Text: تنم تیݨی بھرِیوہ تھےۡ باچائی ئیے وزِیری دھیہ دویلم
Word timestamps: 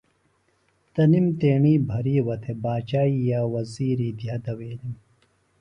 تنم 0.93 1.25
تیݨی 1.39 1.73
بھرِیوہ 1.89 2.35
تھےۡ 2.43 2.57
باچائی 2.63 3.15
ئیے 3.21 3.39
وزِیری 3.53 4.09
دھیہ 4.17 4.37
دویلم 4.43 4.93